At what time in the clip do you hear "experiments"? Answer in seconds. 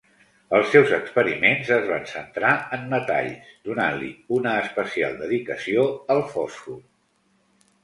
0.95-1.69